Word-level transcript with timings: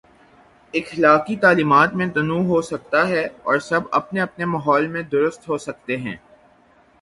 اخلاقی 0.73 1.35
تعلیمات 1.35 1.93
میں 1.93 2.07
تنوع 2.07 2.41
ہو 2.45 2.61
سکتا 2.61 3.07
ہے 3.07 3.27
اور 3.43 3.59
سب 3.59 3.81
اپنے 3.91 4.21
اپنے 4.21 4.45
ماحول 4.45 4.87
میں 4.87 5.03
درست 5.03 5.47
ہو 5.49 5.57
سکتے 5.57 5.97
ہیں۔ 5.97 6.15